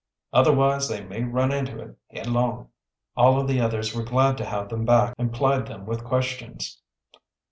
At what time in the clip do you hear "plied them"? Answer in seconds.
5.31-5.85